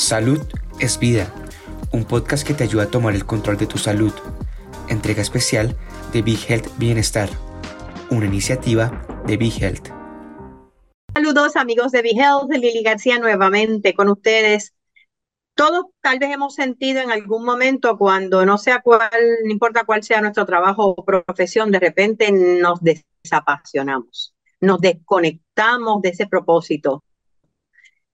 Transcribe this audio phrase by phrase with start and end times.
[0.00, 0.40] Salud
[0.80, 1.30] es vida,
[1.92, 4.14] un podcast que te ayuda a tomar el control de tu salud.
[4.88, 5.76] Entrega especial
[6.14, 7.28] de Big Health Bienestar,
[8.10, 9.88] una iniciativa de Big Health.
[11.14, 14.74] Saludos amigos de Big Health, Lili García nuevamente con ustedes.
[15.54, 19.10] Todos tal vez hemos sentido en algún momento cuando no sea cuál,
[19.44, 26.08] no importa cuál sea nuestro trabajo o profesión, de repente nos desapasionamos, nos desconectamos de
[26.08, 27.04] ese propósito.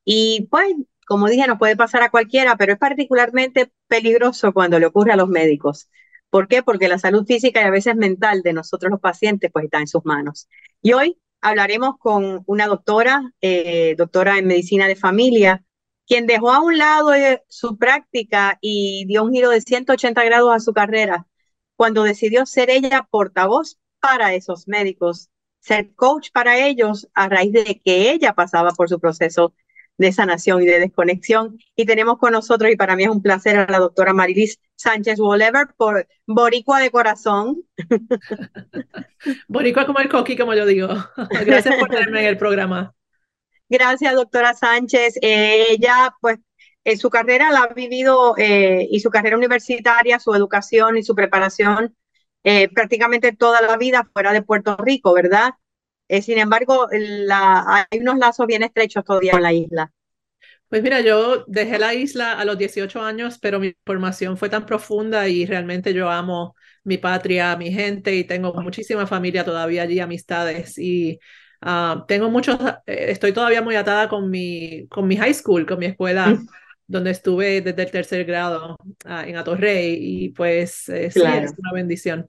[0.04, 0.74] Y pues
[1.06, 5.16] como dije, nos puede pasar a cualquiera, pero es particularmente peligroso cuando le ocurre a
[5.16, 5.88] los médicos.
[6.30, 6.62] ¿Por qué?
[6.62, 9.86] Porque la salud física y a veces mental de nosotros los pacientes pues está en
[9.86, 10.48] sus manos.
[10.82, 15.64] Y hoy hablaremos con una doctora, eh, doctora en medicina de familia,
[16.06, 20.54] quien dejó a un lado eh, su práctica y dio un giro de 180 grados
[20.54, 21.26] a su carrera
[21.76, 25.30] cuando decidió ser ella portavoz para esos médicos,
[25.60, 29.54] ser coach para ellos a raíz de que ella pasaba por su proceso
[29.98, 31.58] de sanación y de desconexión.
[31.74, 35.18] Y tenemos con nosotros, y para mí es un placer, a la doctora Marilis Sánchez
[35.18, 37.62] Wollever, por Boricua de Corazón.
[39.48, 40.88] Boricua como el coqui, como yo digo.
[41.46, 42.94] Gracias por tenerme en el programa.
[43.68, 45.18] Gracias, doctora Sánchez.
[45.22, 46.38] Eh, ella, pues,
[46.84, 51.14] en su carrera la ha vivido eh, y su carrera universitaria, su educación y su
[51.16, 51.96] preparación
[52.48, 55.54] eh, prácticamente toda la vida fuera de Puerto Rico, ¿verdad?
[56.08, 59.92] Eh, sin embargo, la, hay unos lazos bien estrechos todavía en la isla.
[60.68, 64.66] Pues mira, yo dejé la isla a los 18 años, pero mi formación fue tan
[64.66, 70.00] profunda y realmente yo amo mi patria, mi gente y tengo muchísima familia todavía allí,
[70.00, 71.20] amistades y
[71.64, 75.78] uh, tengo muchos, eh, estoy todavía muy atada con mi, con mi high school, con
[75.78, 76.28] mi escuela.
[76.28, 76.46] Mm.
[76.88, 78.76] donde estuve desde el tercer grado
[79.06, 82.28] uh, en Atorrey y pues eh, sí, es una bendición.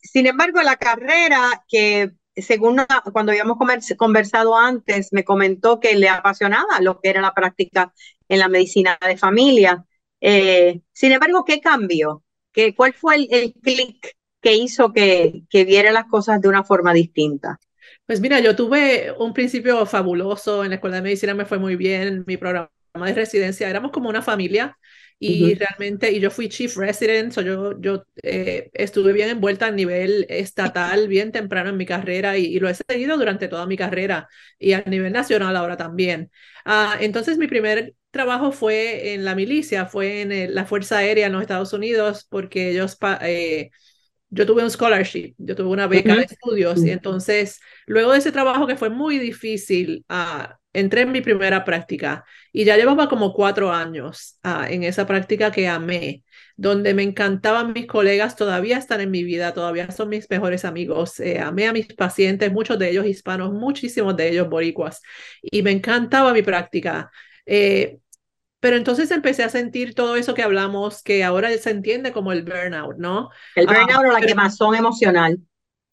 [0.00, 2.80] sin embargo, la carrera que según
[3.12, 3.58] cuando habíamos
[3.96, 7.92] conversado antes, me comentó que le apasionaba lo que era la práctica
[8.28, 9.84] en la medicina de familia.
[10.20, 12.22] Eh, sin embargo, ¿qué cambió?
[12.52, 16.92] ¿Qué, ¿Cuál fue el, clic que hizo que, que viera las cosas de una forma
[16.92, 17.58] distinta?
[18.06, 21.76] Pues mira, yo tuve un principio fabuloso en la escuela de medicina, me fue muy
[21.76, 24.76] bien, mi programa de residencia, éramos como una familia
[25.18, 29.70] y realmente, y yo fui chief resident, so yo, yo eh, estuve bien envuelta a
[29.70, 34.28] nivel estatal bien temprano en mi carrera y, lo he seguido durante toda mi carrera
[34.58, 36.32] y a nivel nacional ahora también.
[36.66, 41.34] Uh, entonces mi primer trabajo fue en la milicia, fue en la Fuerza Aérea en
[41.34, 42.98] los Estados Unidos porque ellos...
[43.20, 43.70] Eh,
[44.34, 48.32] yo tuve un scholarship, yo tuve una beca de estudios y entonces luego de ese
[48.32, 53.32] trabajo que fue muy difícil, uh, entré en mi primera práctica y ya llevaba como
[53.32, 56.24] cuatro años uh, en esa práctica que amé,
[56.56, 61.18] donde me encantaban mis colegas, todavía están en mi vida, todavía son mis mejores amigos,
[61.20, 65.02] eh, amé a mis pacientes, muchos de ellos hispanos, muchísimos de ellos boricuas,
[65.42, 67.10] y me encantaba mi práctica.
[67.46, 67.98] Eh,
[68.60, 72.44] pero entonces empecé a sentir todo eso que hablamos, que ahora se entiende como el
[72.44, 73.30] burnout, ¿no?
[73.56, 75.38] El ah, burnout o la quemazón emocional.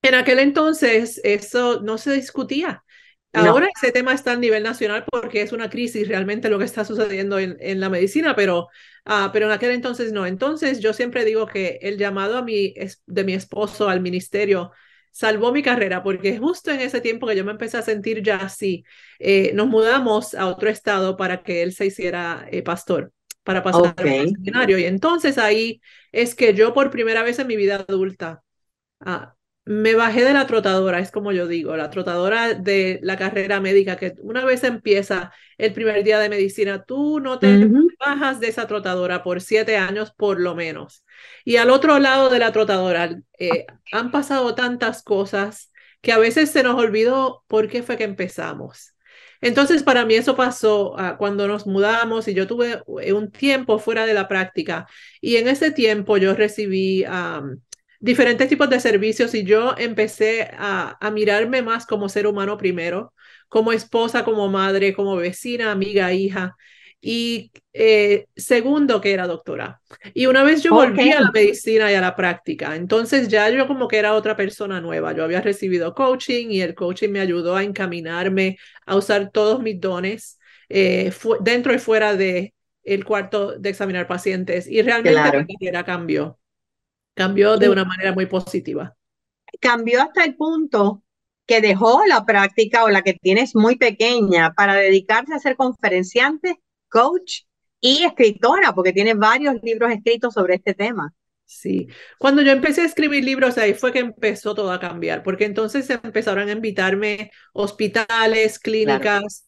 [0.03, 2.83] En aquel entonces eso no se discutía.
[3.31, 6.83] Ahora ese tema está a nivel nacional porque es una crisis realmente lo que está
[6.83, 8.67] sucediendo en, en la medicina, pero,
[9.05, 10.25] uh, pero en aquel entonces no.
[10.25, 12.73] Entonces yo siempre digo que el llamado a mi,
[13.05, 14.71] de mi esposo al ministerio
[15.11, 18.37] salvó mi carrera porque justo en ese tiempo que yo me empecé a sentir ya
[18.37, 18.83] así,
[19.19, 23.11] eh, nos mudamos a otro estado para que él se hiciera eh, pastor
[23.43, 24.77] para pasar al seminario.
[24.77, 28.41] Y entonces ahí es que yo por primera vez en mi vida adulta
[29.05, 29.27] uh,
[29.69, 33.97] me bajé de la trotadora, es como yo digo, la trotadora de la carrera médica,
[33.97, 37.69] que una vez empieza el primer día de medicina, tú no te
[37.99, 41.05] bajas de esa trotadora por siete años por lo menos.
[41.45, 45.71] Y al otro lado de la trotadora eh, han pasado tantas cosas
[46.01, 48.95] que a veces se nos olvidó por qué fue que empezamos.
[49.39, 54.07] Entonces, para mí eso pasó uh, cuando nos mudamos y yo tuve un tiempo fuera
[54.07, 54.87] de la práctica.
[55.21, 57.05] Y en ese tiempo yo recibí
[57.99, 63.13] diferentes tipos de servicios y yo empecé a, a, mirarme más como ser humano primero,
[63.49, 66.55] como esposa, como madre, como vecina, amiga, hija.
[67.01, 69.81] Y eh, segundo, que era doctora.
[70.13, 73.67] Y una vez yo volví a la medicina y a la práctica, entonces ya yo
[73.67, 75.13] como que era otra persona nueva.
[75.13, 79.79] Yo había recibido coaching y el coaching me ayudó a encaminarme, a usar todos mis
[79.79, 82.53] dones eh, dentro y fuera de
[82.83, 84.67] el cuarto de examinar pacientes.
[84.67, 85.45] Y realmente claro.
[85.71, 86.37] la cambió.
[87.19, 88.95] Cambió de una manera muy positiva.
[89.59, 91.03] Cambió hasta el punto
[91.45, 96.61] que dejó la práctica o la que tienes muy pequeña para dedicarse a ser conferenciante,
[96.87, 97.41] coach
[97.81, 101.13] y escritora, porque tiene varios libros escritos sobre este tema.
[101.43, 101.89] Sí,
[102.19, 105.89] cuando yo empecé a escribir libros, ahí fue que empezó todo a cambiar, porque entonces
[105.89, 109.45] empezaron a invitarme hospitales, clínicas,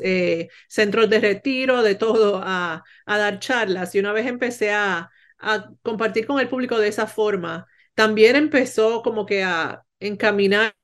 [0.00, 3.94] eh, centros de retiro, de todo, a, a, dar charlas.
[3.94, 9.02] Y una vez empecé a, a compartir con el público de esa forma, también empezó
[9.02, 10.74] como que a encaminar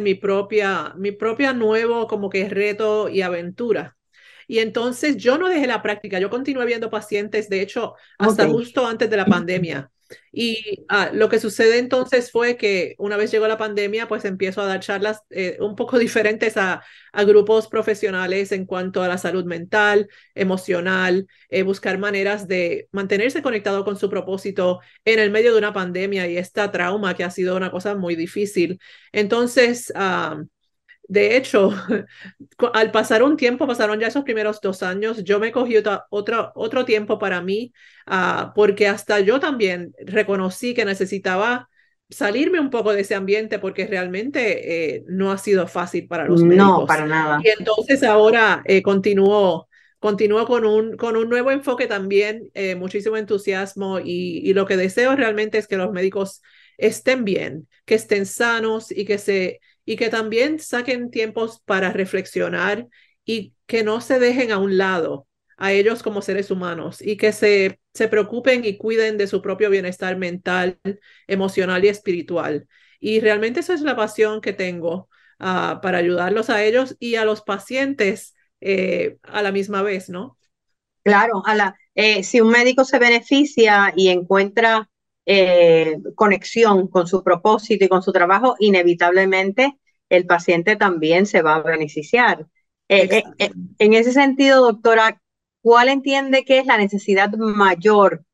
[0.00, 3.96] mi propia, mi propia nuevo como que reto y aventura.
[4.46, 8.86] Y entonces yo no dejé la práctica, yo continué viendo pacientes, de hecho, hasta justo
[8.86, 9.90] antes de la pandemia.
[10.32, 14.60] Y ah, lo que sucede entonces fue que una vez llegó la pandemia, pues empiezo
[14.60, 16.82] a dar charlas eh, un poco diferentes a,
[17.12, 23.42] a, grupos profesionales en cuanto a la salud mental, emocional, eh, buscar maneras de mantenerse
[23.42, 27.30] conectado con su propósito en el medio de una pandemia y esta trauma que ha
[27.30, 28.80] sido una cosa muy difícil.
[29.12, 30.44] Entonces, uh,
[31.08, 31.70] de hecho,
[32.74, 36.84] al pasar un tiempo, pasaron ya esos primeros dos años, yo me cogí otro, otro
[36.84, 37.72] tiempo para mí,
[38.06, 41.68] uh, porque hasta yo también reconocí que necesitaba
[42.10, 46.42] salirme un poco de ese ambiente porque realmente eh, no ha sido fácil para los
[46.42, 46.66] médicos.
[46.80, 47.40] No, para nada.
[47.42, 49.68] Y entonces ahora eh, continúo,
[49.98, 54.76] continúo con un, con un nuevo enfoque también, eh, muchísimo entusiasmo y, y lo que
[54.76, 56.42] deseo realmente es que los médicos
[56.78, 62.86] estén bien, que estén sanos y que se y que también saquen tiempos para reflexionar
[63.24, 65.26] y que no se dejen a un lado
[65.56, 69.70] a ellos como seres humanos y que se, se preocupen y cuiden de su propio
[69.70, 70.78] bienestar mental,
[71.26, 72.68] emocional y espiritual.
[73.00, 75.08] Y realmente esa es la pasión que tengo
[75.40, 80.36] uh, para ayudarlos a ellos y a los pacientes eh, a la misma vez, ¿no?
[81.02, 84.90] Claro, a la, eh, si un médico se beneficia y encuentra
[85.30, 89.76] eh, conexión con su propósito y con su trabajo, inevitablemente
[90.08, 92.46] el paciente también se va a beneficiar.
[92.88, 95.20] Eh, eh, en ese sentido, doctora,
[95.60, 98.24] ¿cuál entiende que es la necesidad mayor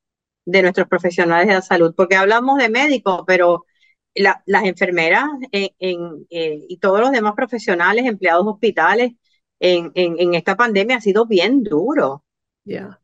[0.45, 1.95] de nuestros profesionales de la salud?
[1.97, 3.65] Porque hablamos de médicos, pero
[4.15, 9.15] las enfermeras y todos los demás profesionales, empleados hospitales,
[9.59, 12.25] en, en, esta pandemia ha sido bien duro.
[12.63, 13.01] Ya.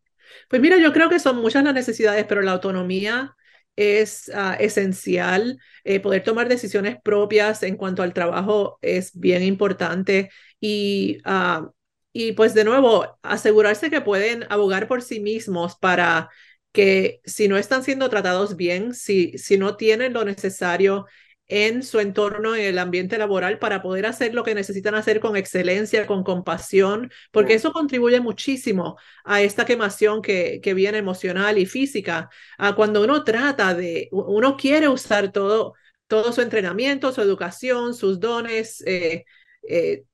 [0.49, 3.37] Pues mira, yo creo que son muchas las necesidades, pero la autonomía
[3.81, 5.59] es ah, esencial.
[5.85, 10.31] Eh, poder tomar decisiones propias en cuanto al trabajo es bien importante
[10.61, 11.71] y, ah,
[12.13, 16.29] y pues de nuevo, asegurarse que pueden abogar por sí mismos para
[16.73, 21.07] que si no están siendo tratados bien, si, si no tienen lo necesario
[21.51, 25.37] en su entorno, en el ambiente laboral, para poder hacer lo que necesitan hacer con
[25.37, 31.67] excelencia, con compasión, porque eso contribuye muchísimo a esta quemación que, que viene emocional y
[31.67, 32.31] física.
[32.59, 35.75] A cuando uno trata de, uno quiere usar todo,
[36.07, 39.25] todo su entrenamiento, su educación, sus dones, eh,
[39.69, 40.05] eh,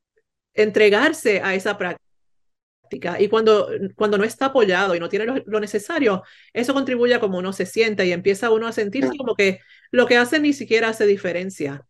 [0.55, 2.06] entregarse a esa práctica
[2.91, 6.23] y cuando, cuando no está apoyado y no tiene lo, necesario,
[6.53, 9.61] eso contribuye a cómo uno se sienta y empieza uno a sentir como que
[9.91, 11.87] lo que hace ni siquiera hace diferencia.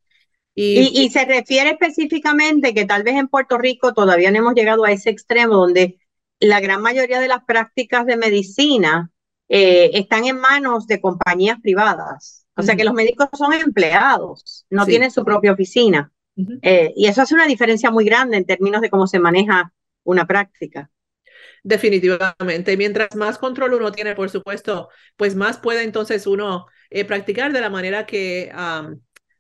[0.55, 4.85] Y, y, se refiere específicamente que tal vez en Puerto Rico todavía no hemos llegado
[4.85, 5.99] a ese extremo donde
[6.41, 9.11] la gran mayoría de las prácticas de medicina
[9.49, 12.47] eh, están en manos de compañías privadas.
[12.57, 16.11] O sea que los médicos son empleados, no tienen su propia oficina.
[16.63, 19.73] Eh, y eso hace una diferencia muy grande en términos de cómo se maneja
[20.07, 20.91] una práctica.
[21.63, 22.77] Definitivamente.
[22.77, 27.61] Mientras más control uno tiene, por supuesto, pues más puede entonces uno eh, practicar de
[27.61, 28.53] la manera que,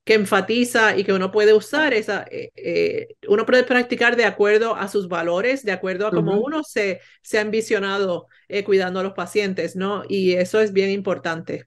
[0.04, 4.74] que enfatiza y que uno puede usar esa, eh, eh, uno puede practicar de acuerdo
[4.74, 8.26] a sus valores, de acuerdo a cómo uno se, se ha ambicionado
[8.64, 10.02] cuidando a los pacientes, ¿no?
[10.08, 11.66] Y eso es bien importante.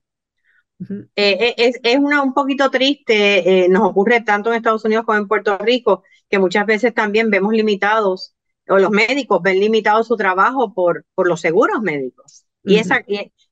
[1.15, 5.57] es, es una, un poquito triste, nos ocurre tanto en Estados Unidos como en Puerto
[5.57, 8.35] Rico, que muchas veces también vemos limitados
[8.69, 13.03] o los médicos ven limitado su trabajo por, por los seguros médicos y, esa,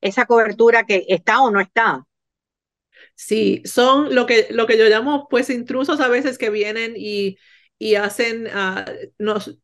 [0.01, 2.05] esa cobertura que está o no está.
[3.15, 7.37] Sí, son lo que, lo que yo llamo pues intrusos a veces que vienen y,
[7.79, 8.85] y hacen, uh,
[9.17, 9.57] nos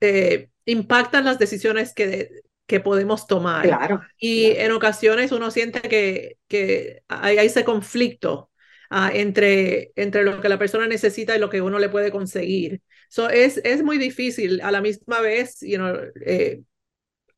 [0.00, 2.30] eh, impactan las decisiones que,
[2.66, 3.64] que podemos tomar.
[3.64, 4.02] Claro.
[4.18, 8.50] Y en ocasiones uno siente que, que hay, ese conflicto
[8.90, 12.80] uh, entre, entre lo que la persona necesita y lo que uno le puede conseguir.
[13.08, 14.60] So, es, es muy difícil.
[14.60, 16.60] A la misma vez, you know, eh,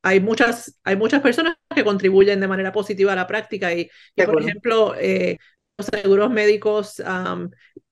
[0.03, 4.43] hay, muchas, hay muchas personas que contribuyen de manera positiva a la práctica y, por
[4.43, 5.39] ejemplo, eh,
[5.79, 7.03] los seguros médicos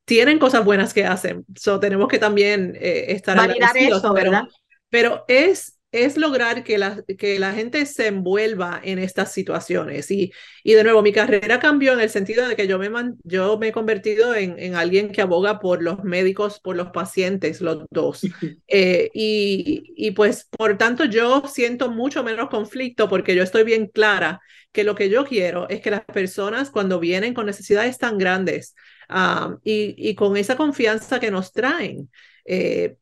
[0.04, 1.44] tienen cosas buenas que hacen.
[1.54, 4.44] So, tenemos que también eh, estar Validar eso, ¿verdad?
[4.88, 10.10] pero es es lograr que la, que la gente se envuelva en estas situaciones.
[10.10, 12.90] Y, y de nuevo, mi carrera cambió en el sentido de que yo me,
[13.24, 17.60] yo me he convertido en, en alguien que aboga por los médicos, por los pacientes,
[17.60, 18.20] los dos.
[18.68, 23.86] Eh, y, y pues, por tanto, yo siento mucho menos conflicto porque yo estoy bien
[23.86, 24.40] clara
[24.72, 28.74] que lo que yo quiero es que las personas cuando vienen con necesidades tan grandes
[29.08, 32.10] ah, y, y con esa confianza que nos traen,
[32.44, 32.96] eh,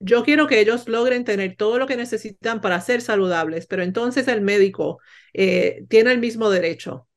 [0.00, 4.28] yo quiero que ellos logren tener todo lo que necesitan para ser saludables, pero entonces
[4.28, 5.00] el médico
[5.34, 7.08] eh, tiene el mismo derecho.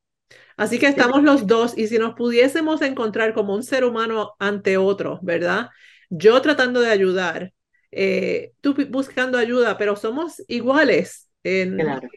[0.57, 4.77] Así que estamos los dos y si nos pudiésemos encontrar como un ser humano ante
[4.77, 5.69] otro, ¿verdad?
[6.09, 7.53] Yo tratando de ayudar,
[7.91, 11.29] eh, tú buscando ayuda, pero somos iguales.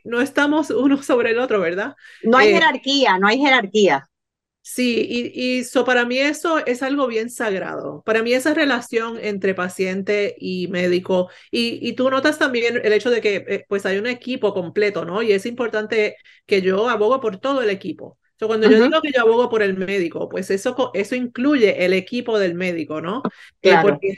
[0.04, 1.94] No estamos uno sobre el otro, ¿verdad?
[2.22, 4.08] No hay eh, jerarquía, no hay jerarquía.
[4.66, 8.02] Sí, y, y para mí eso es algo bien sagrado.
[8.06, 13.10] Para mí esa relación entre paciente y médico, y, y tú notas también el hecho
[13.10, 15.20] de que eh, pues hay un equipo completo, ¿no?
[15.22, 16.16] Y es importante
[16.46, 18.18] que yo abogo por todo el equipo.
[18.40, 21.92] So, cuando yo digo que yo abogo por el médico, pues eso, eso incluye el
[21.92, 23.28] equipo del médico, ¿no?
[23.62, 24.14] Eh, porque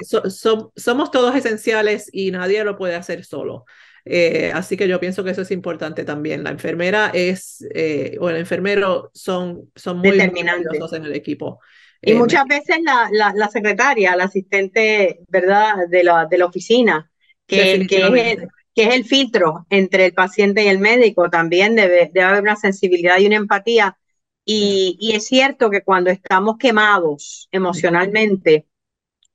[0.76, 3.64] somos todos esenciales y nadie lo puede hacer solo.
[4.08, 6.44] Eh, así que yo pienso que eso es importante también.
[6.44, 11.58] La enfermera es, eh, o el enfermero son, son muy determinantes en el equipo.
[12.00, 16.46] Y eh, muchas veces la, la, la, secretaria, la asistente, ¿verdad?, de la, de la
[16.46, 17.10] oficina,
[17.46, 21.74] que, que, es el, que es el filtro entre el paciente y el médico, también
[21.74, 23.98] debe, debe haber una sensibilidad y una empatía.
[24.44, 28.66] Y, y es cierto que cuando estamos quemados emocionalmente,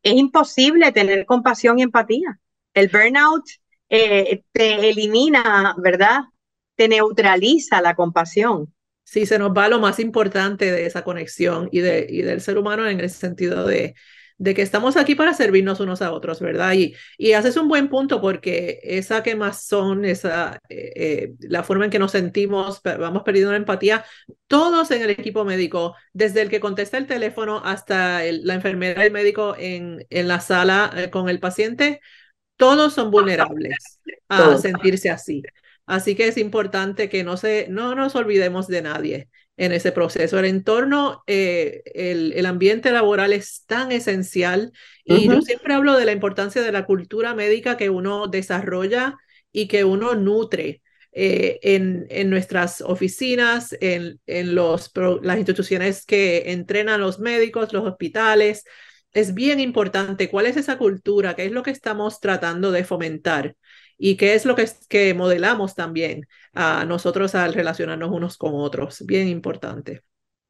[0.01, 2.40] es imposible tener compasión y empatía.
[2.74, 3.44] El burnout
[3.91, 6.21] eh, te elimina, ¿verdad?
[6.75, 8.74] Te neutraliza la compasión.
[9.03, 12.57] Sí, se nos va lo más importante de esa conexión y, de, y del ser
[12.57, 13.95] humano en el sentido de,
[14.38, 16.71] de que estamos aquí para servirnos unos a otros, ¿verdad?
[16.74, 21.91] Y, y haces un buen punto porque esa quemazón, esa, eh, eh, la forma en
[21.91, 24.05] que nos sentimos, vamos perdiendo la empatía,
[24.48, 29.12] todos en el equipo médico, desde el que contesta el teléfono hasta la enfermera el
[29.12, 32.00] médico en, en la sala con el paciente,
[32.62, 34.00] todos son vulnerables
[34.30, 35.41] a sentirse así.
[35.88, 40.38] Así que es importante que no, se, no nos olvidemos de nadie en ese proceso.
[40.38, 46.06] El entorno, eh, el, el, ambiente laboral es tan esencial y yo siempre hablo de
[46.06, 49.18] la importancia de la cultura médica que uno desarrolla
[49.51, 50.84] y que uno nutre.
[51.13, 54.91] Eh, en, en, nuestras oficinas, en, en los,
[55.22, 58.63] las instituciones que entrenan los médicos, los hospitales,
[59.13, 63.56] es bien importante cuál es esa cultura, qué es lo que estamos tratando de fomentar
[63.98, 69.03] y qué es lo que, que modelamos también a nosotros al relacionarnos unos con otros.
[69.06, 70.03] Bien importante.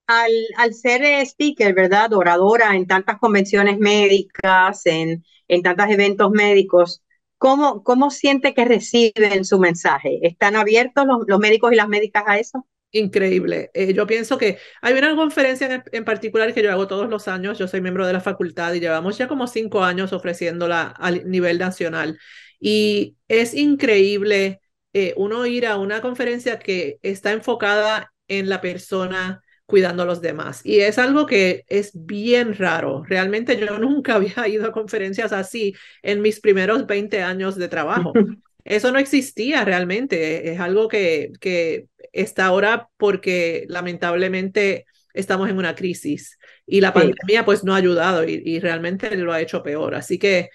[0.07, 2.13] Al, al ser speaker, ¿verdad?
[2.13, 7.01] Oradora en tantas convenciones médicas, en, en tantos eventos médicos,
[7.37, 10.19] ¿cómo, ¿cómo siente que reciben su mensaje?
[10.27, 12.67] ¿Están abiertos los, los médicos y las médicas a eso?
[12.91, 13.71] Increíble.
[13.73, 17.57] Eh, yo pienso que hay una conferencia en, particular que yo hago todos los años.
[17.57, 21.57] Yo soy miembro de la facultad y llevamos ya como cinco años ofreciéndola a nivel
[21.59, 22.19] nacional.
[22.59, 24.61] Y es increíble
[24.93, 30.21] eh, uno ir a una conferencia que está enfocada en la persona cuidando a los
[30.21, 30.61] demás.
[30.65, 33.03] Y es algo que es bien raro.
[33.07, 38.13] Realmente yo nunca había ido a conferencias así en mis primeros 20 años de trabajo.
[38.63, 40.51] Eso no existía realmente.
[40.51, 47.43] Es algo que, que está ahora porque lamentablemente estamos en una crisis y la pandemia
[47.43, 49.95] pues no ha ayudado y, realmente lo ha hecho peor.
[49.95, 50.49] Así que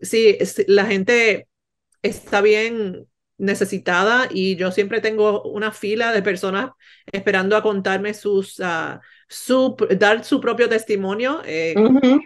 [0.00, 1.48] sí, la gente
[2.02, 3.06] está bien
[3.36, 6.70] necesitada y yo siempre tengo una fila de personas
[7.12, 8.98] esperando a contarme sus, uh,
[9.28, 11.74] su, dar su propio testimonio, eh,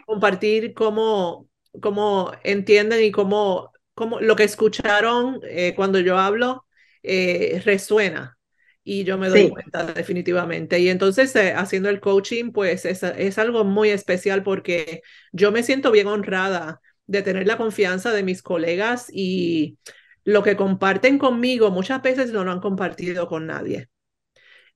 [0.06, 1.48] compartir cómo,
[1.80, 6.66] cómo entienden y cómo, cómo lo que escucharon eh, cuando yo hablo
[7.02, 8.38] eh, resuena
[8.84, 10.80] y yo me doy cuenta definitivamente.
[10.80, 15.62] Y entonces eh, haciendo el coaching, pues es, es, algo muy especial porque yo me
[15.62, 19.78] siento bien honrada de tener la confianza de mis colegas y
[20.24, 23.88] lo que comparten conmigo muchas veces no lo han compartido con nadie.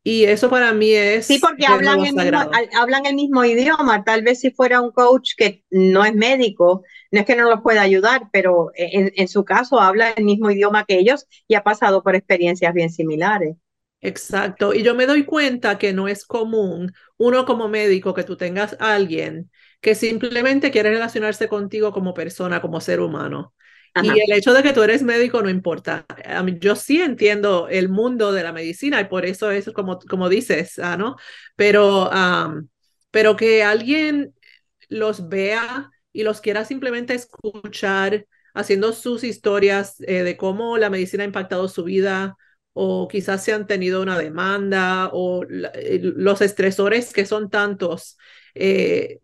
[0.09, 1.27] Y eso para mí es...
[1.27, 2.39] Sí, porque hablan el, mismo,
[2.79, 4.05] hablan el mismo idioma.
[4.05, 7.61] Tal vez si fuera un coach que no es médico, no es que no los
[7.61, 11.65] pueda ayudar, pero en, en su caso habla el mismo idioma que ellos y ha
[11.65, 13.57] pasado por experiencias bien similares.
[14.01, 14.75] Exacto.
[14.75, 18.77] Y yo me doy cuenta que no es común uno como médico que tú tengas
[18.79, 23.55] a alguien que simplemente quiere relacionarse contigo como persona, como ser humano.
[24.03, 26.05] Y el hecho de que tú eres médico no importa.
[26.45, 30.29] Mí, yo sí entiendo el mundo de la medicina y por eso es como, como
[30.29, 31.17] dices, ah, ¿no?
[31.57, 32.11] Pero,
[33.11, 34.35] pero que alguien
[34.89, 41.23] los vea y los quiera simplemente escuchar haciendo sus historias eh, de cómo la medicina
[41.25, 42.37] ha impactado su vida
[42.73, 48.19] o quizás se han tenido una demanda o eh, los estresores que son tantos.
[48.55, 49.21] Eh,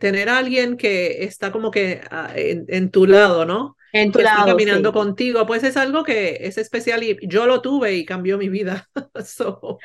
[0.00, 3.76] tener a alguien que está como que ah, en tu lado, ¿no?
[3.92, 7.94] En tu lado, caminando contigo, pues es algo que es especial y yo lo tuve
[7.94, 8.88] y cambió mi vida.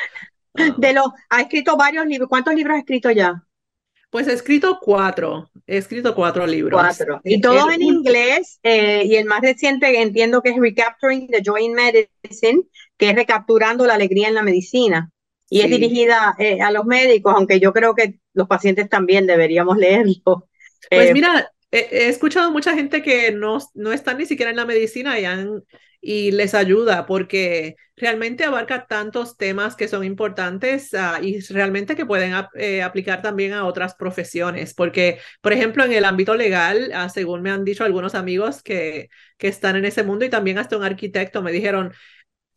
[0.77, 2.29] De lo, ha escrito varios libros.
[2.29, 3.43] ¿Cuántos libros ha escrito ya?
[4.09, 6.79] Pues he escrito cuatro, he escrito cuatro libros.
[6.79, 7.19] Cuatro.
[7.23, 11.65] Y todos en inglés, eh, y el más reciente entiendo que es Recapturing the Joy
[11.65, 12.63] in Medicine,
[12.97, 15.11] que es recapturando la alegría en la medicina.
[15.49, 19.77] Y es dirigida eh, a los médicos, aunque yo creo que los pacientes también deberíamos
[19.77, 20.47] leerlo.
[20.89, 25.19] Pues mira, he, escuchado mucha gente que no, no están ni siquiera en la medicina
[25.19, 25.63] y han
[26.01, 32.05] y les ayuda porque realmente abarca tantos temas que son importantes ah, y realmente que
[32.05, 34.73] pueden eh, aplicar también a otras profesiones.
[34.73, 39.09] Porque, por ejemplo, en el ámbito legal, ah, según me han dicho algunos amigos que,
[39.37, 41.93] que están en ese mundo y también hasta un arquitecto me dijeron,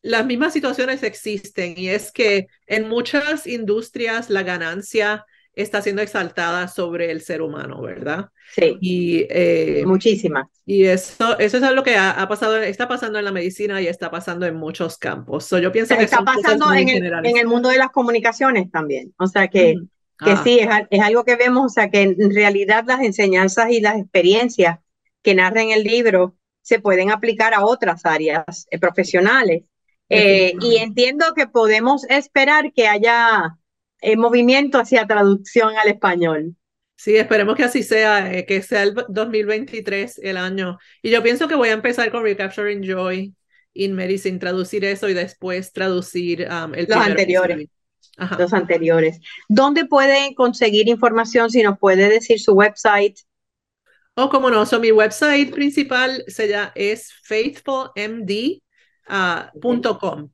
[0.03, 5.27] las mismas situaciones existen y es que en muchas industrias la ganancia
[5.63, 8.31] está siendo exaltada sobre el ser humano, ¿verdad?
[8.55, 8.77] Sí.
[8.81, 10.47] Y, eh, Muchísimas.
[10.67, 14.11] Y eso, eso es lo que ha, pasado, está pasando en la medicina y está
[14.11, 15.49] pasando en muchos campos.
[15.51, 19.15] yo pienso que está pasando en el, en el, mundo de las comunicaciones también.
[19.19, 19.75] O sea que,
[20.19, 20.41] que ah.
[20.45, 23.97] sí, es, es, algo que vemos, o sea que en realidad las enseñanzas y las
[23.97, 24.79] experiencias
[25.23, 29.65] que narra en el libro se pueden aplicar a otras áreas eh, profesionales.
[30.13, 33.57] Eh, y entiendo que podemos esperar que haya
[34.01, 36.57] eh, movimiento hacia traducción al español.
[36.97, 40.79] Sí, esperemos que así sea, eh, que sea el 2023 el año.
[41.03, 43.35] Y yo pienso que voy a empezar con Recapturing Joy
[43.73, 47.69] in Medicine, traducir eso y después traducir um, el los anteriores.
[48.39, 49.19] Los anteriores.
[49.49, 51.51] ¿Dónde pueden conseguir información?
[51.51, 53.19] Si nos puede decir su website.
[54.15, 58.61] Oh, como no, so, mi website principal se llama, es faithfulmd.com.
[60.25, 60.29] Uh,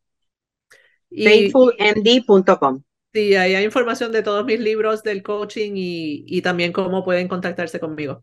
[1.11, 2.86] faithfulmd.com.
[3.17, 7.81] Sí, ahí hay información de todos mis libros del coaching y, también cómo pueden contactarse
[7.81, 8.23] conmigo.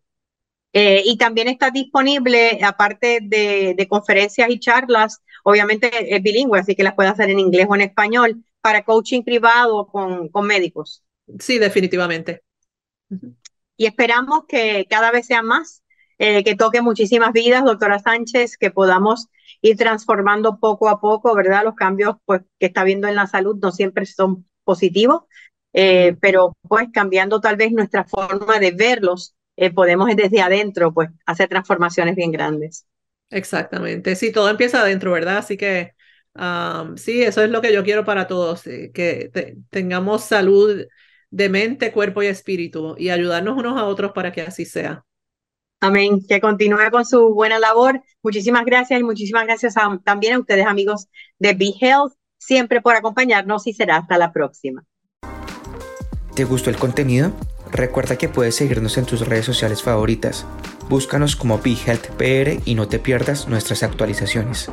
[0.71, 6.83] Eh, y también está disponible, aparte de, conferencias y charlas, obviamente es bilingüe, así que
[6.83, 11.03] las puede hacer en inglés o en español, para coaching privado con, con médicos.
[11.39, 12.43] Sí, definitivamente.
[13.75, 15.81] Y esperamos que cada vez sea más,
[16.19, 19.27] eh, que toque muchísimas vidas, doctora Sánchez, que podamos
[19.61, 21.63] ir transformando poco a poco, ¿verdad?
[21.63, 25.27] Los cambios pues, que está viendo en la salud no siempre son positivo,
[25.73, 31.09] eh, pero pues cambiando tal vez nuestra forma de verlos, eh, podemos desde adentro pues
[31.25, 32.85] hacer transformaciones bien grandes.
[33.29, 35.37] Exactamente, sí, todo empieza adentro, ¿verdad?
[35.37, 35.93] Así que
[36.95, 39.31] sí, eso es lo que yo quiero para todos, eh, que
[39.69, 40.85] tengamos salud
[41.29, 45.03] de mente, cuerpo y espíritu y ayudarnos unos a otros para que así sea.
[45.79, 46.19] Amén.
[46.29, 48.01] Que continúe con su buena labor.
[48.21, 49.73] Muchísimas gracias y muchísimas gracias
[50.05, 51.07] también a ustedes, amigos
[51.39, 52.13] de Be Health
[52.45, 54.85] siempre por acompañarnos y será hasta la próxima.
[56.35, 57.31] ¿Te gustó el contenido?
[57.71, 60.45] Recuerda que puedes seguirnos en tus redes sociales favoritas.
[60.89, 64.69] Búscanos como BeHealthPR y no te pierdas nuestras actualizaciones.